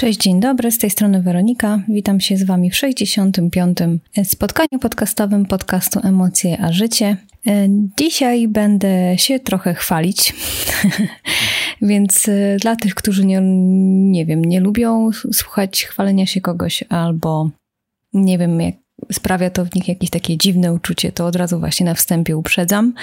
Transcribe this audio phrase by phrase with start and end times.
[0.00, 1.80] Cześć, dzień dobry, z tej strony Weronika.
[1.88, 3.78] Witam się z Wami w 65.
[4.24, 7.16] spotkaniu podcastowym podcastu Emocje a Życie.
[7.46, 7.68] E,
[7.98, 10.34] dzisiaj będę się trochę chwalić,
[11.82, 13.40] więc e, dla tych, którzy nie,
[14.10, 17.50] nie wiem, nie lubią słuchać chwalenia się kogoś albo
[18.12, 18.74] nie wiem, jak
[19.12, 22.94] sprawia to w nich jakieś takie dziwne uczucie, to od razu właśnie na wstępie uprzedzam.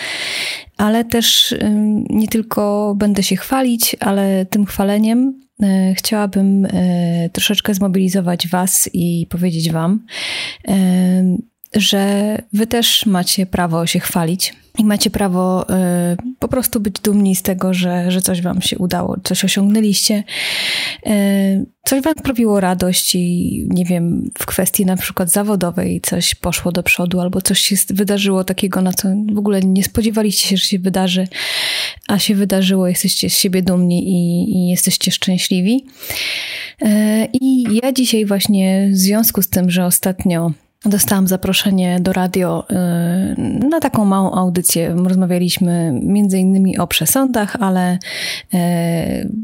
[0.77, 1.55] Ale też
[2.09, 5.44] nie tylko będę się chwalić, ale tym chwaleniem
[5.95, 6.67] chciałabym
[7.31, 10.05] troszeczkę zmobilizować Was i powiedzieć Wam,
[11.75, 17.35] że wy też macie prawo się chwalić i macie prawo y, po prostu być dumni
[17.35, 20.23] z tego, że, że coś wam się udało, coś osiągnęliście,
[21.07, 26.71] y, coś wam sprawiło radość i nie wiem, w kwestii na przykład zawodowej coś poszło
[26.71, 30.65] do przodu albo coś się wydarzyło takiego, na co w ogóle nie spodziewaliście się, że
[30.65, 31.27] się wydarzy,
[32.07, 35.85] a się wydarzyło, jesteście z siebie dumni i, i jesteście szczęśliwi.
[36.81, 36.87] Y,
[37.33, 40.51] I ja dzisiaj właśnie w związku z tym, że ostatnio
[40.85, 42.75] Dostałam zaproszenie do radio y,
[43.69, 44.95] na taką małą audycję.
[45.07, 47.93] Rozmawialiśmy między innymi o przesądach, ale
[48.53, 48.57] y,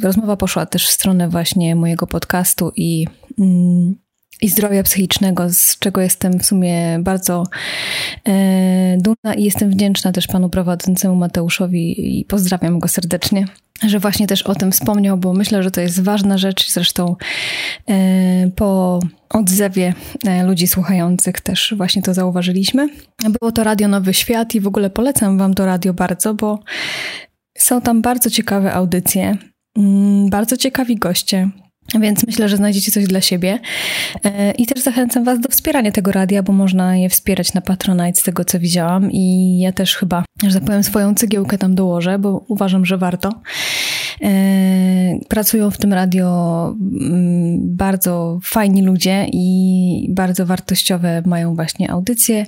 [0.04, 3.08] rozmowa poszła też w stronę właśnie mojego podcastu i,
[3.40, 3.96] mm,
[4.42, 7.44] i zdrowia psychicznego, z czego jestem w sumie bardzo
[8.28, 8.32] y,
[8.98, 13.46] dumna i jestem wdzięczna też panu prowadzącemu Mateuszowi i pozdrawiam go serdecznie
[13.88, 16.72] że właśnie też o tym wspomniał, bo myślę, że to jest ważna rzecz.
[16.72, 17.16] Zresztą
[18.52, 19.00] po
[19.30, 19.94] odzewie
[20.28, 22.90] e, ludzi słuchających też właśnie to zauważyliśmy.
[23.40, 26.60] Było to Radio Nowy Świat i w ogóle polecam Wam to radio bardzo, bo
[27.58, 29.38] są tam bardzo ciekawe audycje,
[29.78, 31.50] mm, bardzo ciekawi goście.
[32.00, 33.60] Więc myślę, że znajdziecie coś dla siebie.
[34.26, 38.22] E, I też zachęcam Was do wspierania tego radia, bo można je wspierać na Patronite
[38.22, 39.12] z tego, co widziałam.
[39.12, 43.30] I ja też chyba, że tak powiem, swoją cygiełkę tam dołożę, bo uważam, że warto.
[45.12, 52.46] E, pracują w tym radio mm, bardzo fajni ludzie i bardzo wartościowe mają właśnie audycje.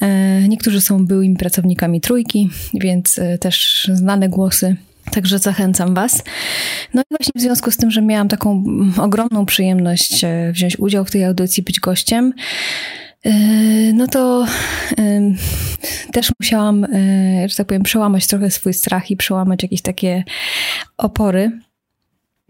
[0.00, 4.76] E, niektórzy są byłymi pracownikami trójki, więc też znane głosy
[5.10, 6.22] Także zachęcam Was.
[6.94, 8.64] No i właśnie w związku z tym, że miałam taką
[9.02, 12.32] ogromną przyjemność e, wziąć udział w tej audycji, być gościem,
[13.24, 13.32] e,
[13.92, 14.46] no to
[16.12, 20.24] też musiałam, e, że tak powiem, przełamać trochę swój strach i przełamać jakieś takie
[20.96, 21.60] opory.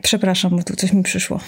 [0.02, 1.40] Przepraszam, bo tu coś mi przyszło.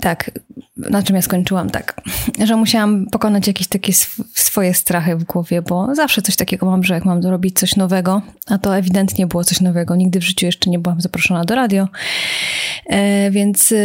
[0.00, 0.30] Tak,
[0.76, 2.00] na czym ja skończyłam tak,
[2.44, 6.84] że musiałam pokonać jakieś takie sw swoje strachy w głowie, bo zawsze coś takiego mam,
[6.84, 10.46] że jak mam robić coś nowego, a to ewidentnie było coś nowego, nigdy w życiu
[10.46, 11.88] jeszcze nie byłam zaproszona do radio,
[12.86, 13.76] e, więc e,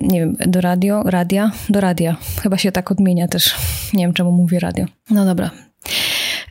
[0.00, 3.54] nie wiem, do radio, radia, do radia, chyba się tak odmienia też,
[3.92, 4.86] nie wiem czemu mówię radio.
[5.10, 5.50] No dobra.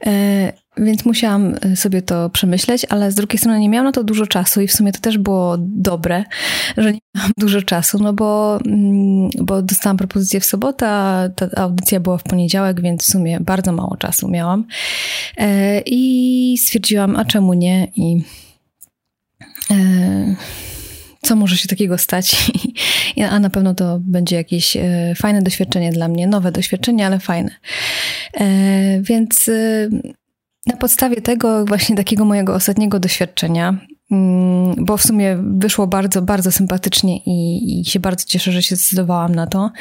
[0.05, 4.03] E, więc musiałam y, sobie to przemyśleć, ale z drugiej strony nie miałam na to
[4.03, 6.23] dużo czasu i w sumie to też było dobre,
[6.77, 11.47] że nie miałam dużo czasu, no bo, mm, bo dostałam propozycję w sobotę, a ta
[11.55, 14.66] audycja była w poniedziałek, więc w sumie bardzo mało czasu miałam.
[15.38, 17.87] E, I stwierdziłam, a czemu nie?
[17.95, 18.23] I
[19.72, 20.35] e,
[21.25, 22.52] co może się takiego stać?
[23.31, 27.52] A na pewno to będzie jakieś e, fajne doświadczenie dla mnie, nowe doświadczenie, ale fajne.
[29.02, 29.50] Więc
[30.66, 33.78] na podstawie tego właśnie takiego mojego ostatniego doświadczenia,
[34.77, 39.35] bo w sumie wyszło bardzo, bardzo sympatycznie i, i, się bardzo cieszę, że się zdecydowałam
[39.35, 39.71] na to.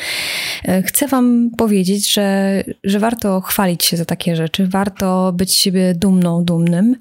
[0.64, 5.94] E, chcę Wam powiedzieć, że, że warto chwalić się za takie rzeczy, warto być siebie
[5.94, 6.96] dumną, dumnym.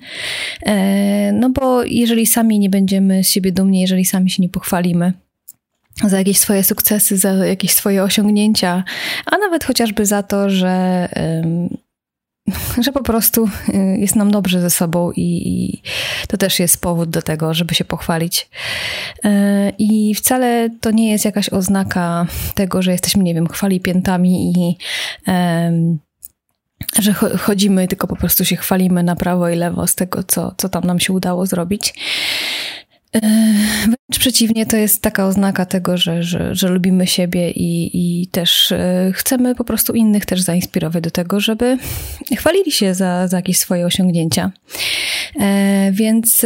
[0.66, 5.14] E, no bo jeżeli sami nie będziemy z siebie dumni, jeżeli sami się nie pochwalimy,
[6.04, 8.84] za jakieś swoje sukcesy, za jakieś swoje osiągnięcia,
[9.26, 11.10] a nawet chociażby za to, że
[12.80, 15.82] że po prostu y, jest nam dobrze ze sobą i,
[16.28, 18.50] to też jest powód do tego, żeby się pochwalić.
[19.26, 19.30] Y,
[19.78, 24.78] I wcale to nie jest jakaś oznaka tego, że jesteśmy, nie wiem, chwali piętami i
[27.00, 30.70] że chodzimy, tylko po prostu się chwalimy na prawo i lewo z tego, co, co
[30.70, 31.94] tam nam się udało zrobić.
[33.16, 33.20] E,
[33.84, 38.72] wręcz przeciwnie, to jest taka oznaka tego, że, że, że lubimy siebie i, i też
[38.72, 41.78] e, chcemy po prostu innych też zainspirować do tego, żeby
[42.38, 44.52] chwalili się za, za jakieś swoje osiągnięcia.
[45.40, 46.46] E, więc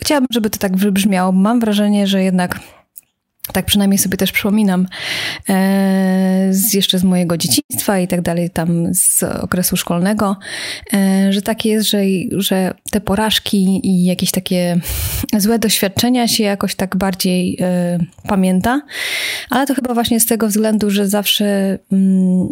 [0.00, 1.32] chciałabym, żeby to tak wybrzmiało.
[1.32, 2.60] Mam wrażenie, że jednak
[3.52, 4.86] tak przynajmniej sobie też przypominam
[5.48, 10.36] e, z, jeszcze z mojego dzieciństwa i tak dalej, tam z okresu szkolnego,
[10.92, 11.98] e, że tak jest, że,
[12.36, 14.80] że te porażki i jakieś takie
[15.38, 17.98] złe doświadczenia się jakoś tak bardziej e,
[18.28, 18.82] pamięta,
[19.50, 22.48] ale to chyba właśnie z tego względu, że zawsze mm,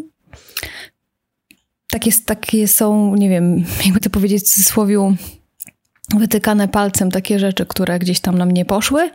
[1.90, 5.14] takie, takie są, nie wiem, jakby to powiedzieć w cudzysłowie,
[6.16, 9.10] wytykane palcem takie rzeczy, które gdzieś tam nam nie poszły,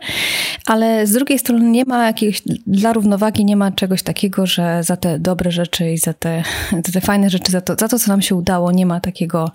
[0.66, 4.96] ale z drugiej strony nie ma jakiegoś, dla równowagi nie ma czegoś takiego, że za
[4.96, 6.42] te dobre rzeczy i za te,
[6.86, 9.50] za te fajne rzeczy, za to, za to, co nam się udało, nie ma takiego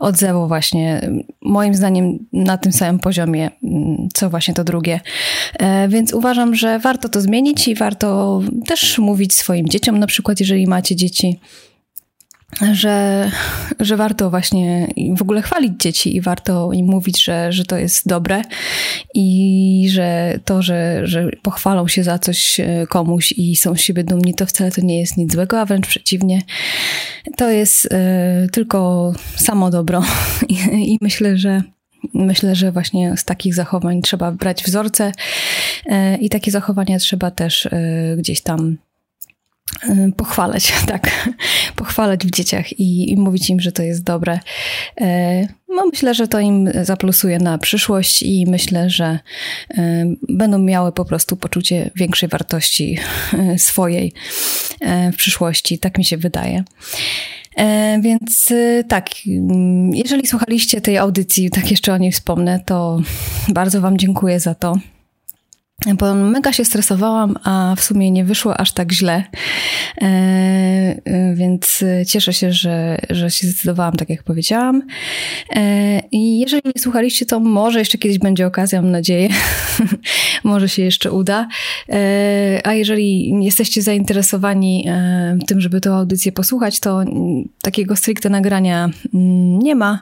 [0.00, 1.10] odzewu właśnie,
[1.42, 3.50] moim zdaniem na tym samym poziomie,
[4.14, 5.00] co właśnie to drugie.
[5.58, 10.40] E, więc uważam, że warto to zmienić i warto też mówić swoim dzieciom, na przykład
[10.40, 11.40] jeżeli macie dzieci,
[12.72, 13.30] że,
[13.80, 18.08] że warto właśnie w ogóle chwalić dzieci i warto im mówić, że, że to jest
[18.08, 18.42] dobre
[19.14, 24.04] i że to, że, że pochwalą się za coś e, komuś i są z siebie
[24.04, 26.42] dumni, to wcale to nie jest nic złego, a wręcz przeciwnie.
[27.36, 27.88] To jest y,
[28.52, 30.02] tylko samo dobro
[30.48, 30.54] I,
[30.94, 31.62] i myślę, że
[32.14, 35.12] Myślę, że właśnie z takich zachowań trzeba brać wzorce
[35.86, 37.68] e, i takie zachowania trzeba też
[38.16, 38.76] gdzieś tam
[39.88, 41.30] Y, pochwalać, tak,
[42.00, 44.40] pochwalać w dzieciach i, i, mówić im, że to jest dobre.
[45.00, 49.18] Y, no, myślę, że to im zaplusuje na przyszłość i myślę, że
[49.70, 49.76] y,
[50.28, 52.98] będą miały po prostu poczucie większej wartości
[53.58, 54.12] swojej
[55.12, 55.78] w przyszłości.
[55.78, 56.64] Tak mi się wydaje.
[58.00, 58.52] Więc
[58.88, 59.08] tak,
[59.92, 63.02] jeżeli słuchaliście tej audycji, tak jeszcze o niej wspomnę, to
[63.48, 64.76] bardzo Wam dziękuję za to
[65.86, 69.24] bo mega się stresowałam, a w sumie nie wyszło aż tak źle.
[70.02, 70.06] E,
[71.04, 74.82] e, więc cieszę się, że, że się zdecydowałam, tak jak powiedziałam.
[75.56, 79.28] E, I jeżeli nie słuchaliście, to może jeszcze kiedyś będzie okazja, mam nadzieję.
[80.44, 81.48] może się jeszcze uda.
[82.64, 84.88] A jeżeli jesteście zainteresowani
[85.46, 87.00] tym, żeby tę audycję posłuchać, to
[87.62, 90.00] takiego stricte nagrania mm, nie ma,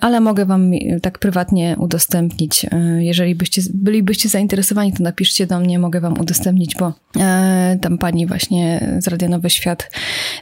[0.00, 0.70] ale mogę wam
[1.02, 2.66] tak prywatnie udostępnić,
[2.98, 7.98] jeżeli byście, bylibyście zainteresowani zainteresowani, to napiszcie do mnie, mogę wam udostępnić, bo e, tam
[7.98, 9.90] pani właśnie z Radia Nowy Świat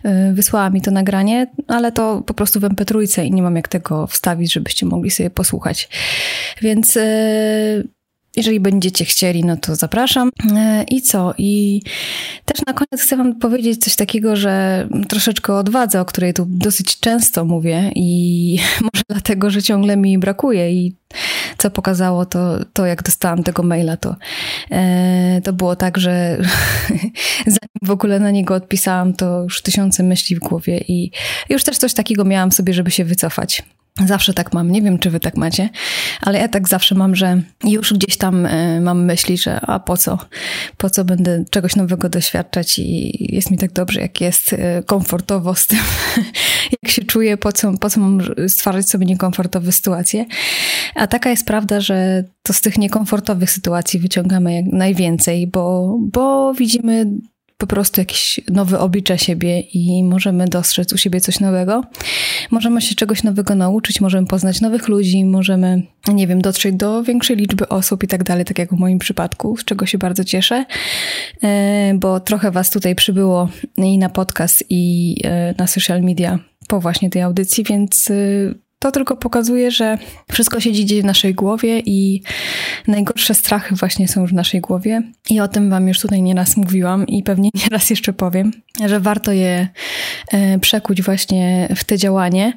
[0.03, 2.85] e, wysłała mi to nagranie, ale to po prostu w mp
[3.25, 5.89] i nie mam jak tego wstawić, żebyście mogli sobie posłuchać.
[6.63, 7.83] Więc e,
[8.37, 10.31] jeżeli będziecie chcieli, no to zapraszam.
[10.57, 11.35] E, I co?
[11.39, 11.83] I
[12.45, 16.47] też na koniec chcę Wam powiedzieć coś takiego, że troszeczkę o odwadze, o której tu
[16.49, 20.97] dosyć często mówię i może dlatego, że ciągle mi brakuje i
[21.59, 24.17] co pokazało to, to jak dostałam tego maila, to,
[24.71, 26.39] e, to było tak, że
[27.47, 31.11] zanim w ogóle na niego odpisałam, to już tysiące myśli w głowie i
[31.49, 33.63] już też coś takiego miałam sobie, żeby się wycofać.
[34.01, 35.69] Zawsze tak mam, nie wiem czy wy tak macie,
[36.21, 39.97] ale ja tak zawsze mam, że już gdzieś tam y, mam myśli, że a po
[39.97, 40.19] co,
[40.77, 45.55] po co będę czegoś nowego doświadczać i jest mi tak dobrze, jak jest y, komfortowo
[45.55, 45.79] z tym,
[46.83, 50.27] jak się czuję, po co, po co mam stwarzać sobie niekomfortowe sytuacje.
[50.95, 56.55] A taka jest prawda, że to z tych niekomfortowych sytuacji wyciągamy jak najwięcej, bo, bo
[56.55, 57.07] widzimy
[57.59, 61.85] po prostu jakieś nowe oblicze siebie i możemy dostrzec u siebie coś nowego.
[62.51, 67.37] Możemy się czegoś nowego nauczyć, możemy poznać nowych ludzi, możemy, nie wiem, dotrzeć do większej
[67.37, 70.65] liczby osób i tak dalej, tak jak w moim przypadku, z czego się bardzo cieszę,
[71.43, 76.81] e, bo trochę Was tutaj przybyło i na podcast, i e, na social media po
[76.81, 78.15] właśnie tej audycji, więc e,
[78.85, 79.99] to tylko pokazuje, że
[80.33, 82.23] wszystko się dzieje w naszej głowie i
[82.87, 85.03] najgorsze strachy właśnie są już w naszej głowie.
[85.31, 88.53] I o tym Wam już tutaj nieraz mówiłam i pewnie nieraz jeszcze powiem,
[88.87, 89.69] że warto je
[90.33, 92.53] e, przekuć właśnie w te działanie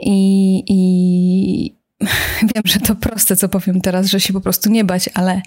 [0.00, 1.77] i, i,
[2.54, 5.42] wiem, że to proste, co powiem teraz, że się po prostu nie bać, ale,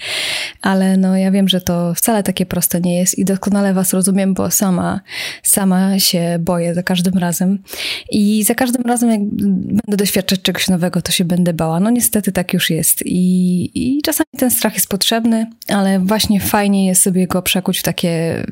[0.62, 4.34] ale no ja wiem, że to wcale takie proste nie jest i doskonale was rozumiem,
[4.34, 5.02] bo sama,
[5.44, 7.64] sama się boję za każdym razem
[8.12, 11.80] i za każdym razem jak będę doświadczać czegoś nowego, to się będę bała.
[11.80, 16.86] No niestety tak już jest i, i czasami ten strach jest potrzebny, ale właśnie fajnie
[16.86, 18.44] jest sobie go przekuć w takie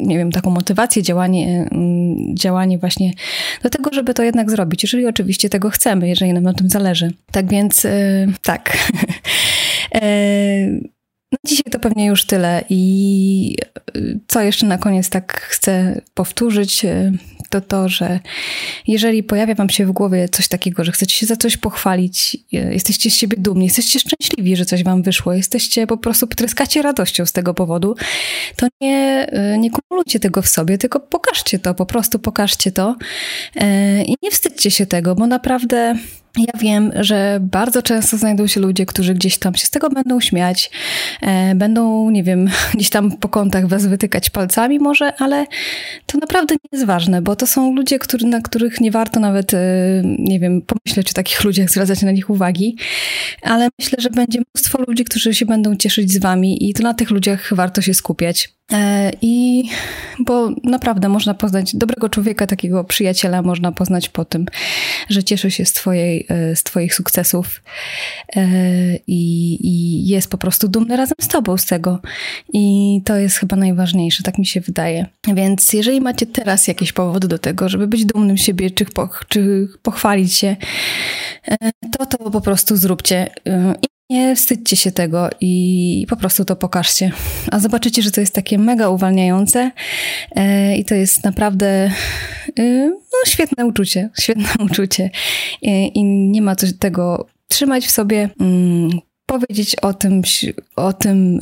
[0.00, 3.12] nie wiem, taką motywację, działanie, mm, działanie właśnie
[3.62, 7.12] do tego, żeby to jednak zrobić, jeżeli oczywiście tego chcemy, jeżeli nam na tym zależy.
[7.32, 7.92] Tak więc, yy,
[8.42, 8.76] tak.
[9.94, 10.00] yy,
[11.32, 13.56] no dzisiaj to pewnie już tyle i
[13.96, 17.12] y, co jeszcze na koniec tak chcę powtórzyć, y,
[17.60, 18.20] to to, że
[18.86, 22.56] jeżeli pojawia wam się w głowie coś takiego, że chcecie się za coś pochwalić, y,
[22.72, 27.26] jesteście z siebie dumni, jesteście szczęśliwi, że coś wam wyszło, jesteście po prostu, tryskacie radością
[27.26, 27.96] z tego powodu,
[28.56, 29.26] to nie,
[29.58, 32.96] nie kumulujcie tego w sobie, tylko pokażcie to, po prostu pokażcie to
[34.06, 35.96] i nie wstydźcie się tego, bo naprawdę
[36.38, 40.20] ja wiem, że bardzo często znajdą się ludzie, którzy gdzieś tam się z tego będą
[40.20, 40.70] śmiać,
[41.22, 45.46] e, będą, nie wiem, gdzieś tam po kątach was wytykać palcami może, ale
[46.06, 49.54] to naprawdę nie jest ważne, bo to są ludzie, który, na których nie warto nawet,
[49.54, 49.58] e,
[50.04, 52.76] nie wiem, pomyśleć o takich ludziach, zwracać na nich uwagi,
[53.42, 56.94] ale myślę, że będzie mnóstwo ludzi, którzy się będą cieszyć z wami i to na
[56.94, 58.54] tych ludziach warto się skupiać.
[59.22, 59.64] I
[60.18, 64.46] bo naprawdę można poznać dobrego człowieka, takiego przyjaciela można poznać po tym,
[65.08, 67.62] że cieszy się z, twojej, z Twoich sukcesów
[69.06, 72.00] i, i jest po prostu dumny razem z Tobą z tego.
[72.52, 75.06] I to jest chyba najważniejsze, tak mi się wydaje.
[75.34, 79.68] Więc jeżeli macie teraz jakieś powody do tego, żeby być dumnym siebie, czy, poch czy
[79.82, 80.56] pochwalić się,
[81.98, 83.30] to to po prostu zróbcie.
[84.10, 87.12] Nie wstydźcie się tego i po prostu to pokażcie.
[87.52, 89.70] A zobaczycie, że to jest takie mega uwalniające
[90.36, 91.66] e, i to jest naprawdę
[92.58, 94.10] e, no, świetne uczucie.
[94.20, 95.10] Świetne uczucie.
[95.62, 98.90] E, I nie ma coś tego trzymać w sobie, mm,
[99.26, 100.22] powiedzieć o tym,
[100.76, 101.38] o tym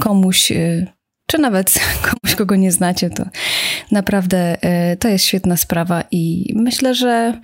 [0.00, 0.52] komuś,
[1.26, 1.74] czy nawet
[2.10, 3.24] komuś, kogo nie znacie, to
[3.90, 4.56] naprawdę
[4.98, 7.40] to jest świetna sprawa i myślę, że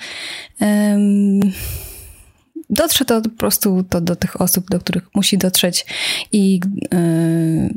[2.82, 5.86] dotrze to po prostu to do tych osób, do których musi dotrzeć
[6.32, 6.60] i
[6.92, 7.74] yy,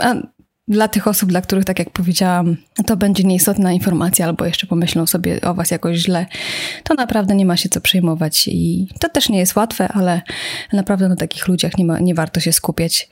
[0.00, 0.14] a
[0.68, 2.56] dla tych osób, dla których, tak jak powiedziałam,
[2.86, 6.26] to będzie nieistotna informacja, albo jeszcze pomyślą sobie o was jakoś źle,
[6.84, 8.48] to naprawdę nie ma się co przejmować.
[8.48, 10.22] I to też nie jest łatwe, ale
[10.72, 13.08] naprawdę na takich ludziach nie, ma, nie warto się skupiać.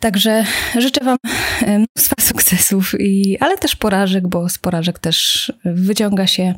[0.00, 0.44] Także
[0.78, 1.16] życzę Wam
[1.62, 6.54] mnóstwa sukcesów, i, ale też porażek, bo z porażek też wyciąga się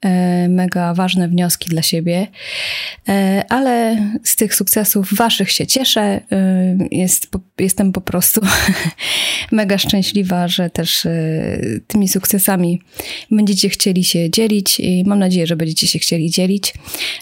[0.00, 2.26] e, mega ważne wnioski dla siebie.
[3.08, 6.00] E, ale z tych sukcesów Waszych się cieszę.
[6.00, 8.40] E, jest, jestem po prostu
[9.52, 11.06] mega szczęśliwa, że też
[11.86, 12.82] tymi sukcesami
[13.30, 16.74] będziecie chcieli się dzielić i mam nadzieję, że będziecie się chcieli dzielić.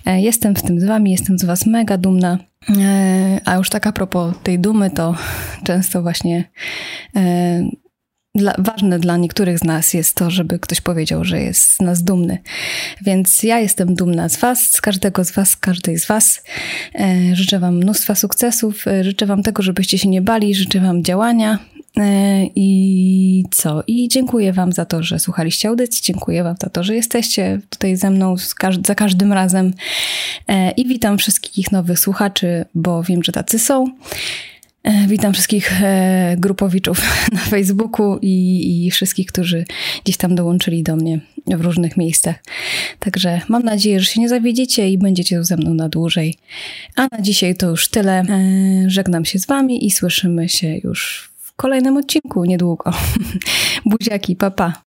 [0.07, 2.48] Jestem w tym z Wami, jestem z Was mega dumna.
[2.79, 5.15] E, a już tak a propos tej dumy, to
[5.65, 6.45] często właśnie
[7.17, 7.69] e,
[8.35, 12.03] dla, ważne dla niektórych z nas jest to, żeby ktoś powiedział, że jest z nas
[12.03, 12.39] dumny.
[13.03, 16.43] Więc ja jestem dumna z Was, z każdego z Was, z każdej z Was.
[16.95, 21.59] E, życzę Wam mnóstwa sukcesów, życzę Wam tego, żebyście się nie bali, życzę Wam działania,
[22.55, 23.83] I co?
[23.87, 27.97] I dziękuję Wam za to, że słuchaliście audycji, dziękuję Wam za to, że jesteście tutaj
[27.97, 28.37] ze mną
[28.87, 29.73] za każdym razem.
[30.49, 33.87] E, I witam wszystkich nowych słuchaczy, bo wiem, że tacy są.
[34.83, 35.73] E, witam wszystkich
[36.37, 37.03] grupowiczów
[37.33, 39.65] na Facebooku i, i, wszystkich, którzy
[40.05, 42.37] gdzieś tam dołączyli do mnie w różnych miejscach.
[42.99, 46.37] Także mam nadzieję, że się nie zawiedziecie i będziecie ze mną na dłużej.
[46.97, 48.23] A na dzisiaj to już tyle.
[48.87, 52.91] Żegnam się z Wami i słyszymy się już kolejnym odcinku niedługo.
[53.91, 54.88] Buziaki, papa.